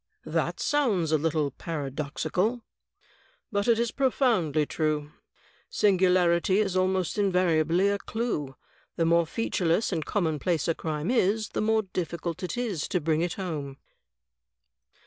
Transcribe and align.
"That 0.25 0.59
sounds 0.59 1.11
a 1.11 1.17
little 1.19 1.51
paradoxical." 1.51 2.63
"But 3.51 3.67
it 3.67 3.77
is 3.77 3.91
profoundly 3.91 4.65
true. 4.65 5.11
Singularity 5.69 6.57
is 6.57 6.75
almost 6.75 7.19
invariably 7.19 7.87
a 7.89 7.99
clew. 7.99 8.55
The 8.95 9.05
more 9.05 9.27
featureless 9.27 9.91
and 9.93 10.03
commonplace 10.03 10.67
a 10.67 10.73
crime 10.73 11.11
is, 11.11 11.49
the 11.49 11.61
more 11.61 11.83
difficult 11.83 12.41
is 12.57 12.85
it 12.85 12.89
to 12.89 12.99
bring 12.99 13.21
it 13.21 13.33
home." 13.33 13.77